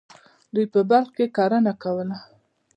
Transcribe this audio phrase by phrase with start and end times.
[0.53, 2.17] دوی په بلخ کې کرنه کوله.